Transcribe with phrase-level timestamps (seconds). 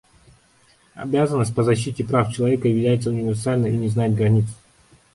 [0.95, 4.47] Обязанность по защите прав человека является универсальной и не знает границ.